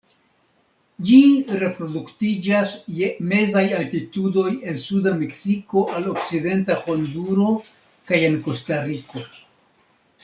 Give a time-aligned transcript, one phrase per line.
[1.09, 1.17] Ĝi
[1.63, 7.53] reproduktiĝas je mezaj altitudoj el suda Meksiko al okcidenta Honduro
[8.11, 9.25] kaj en Kostariko.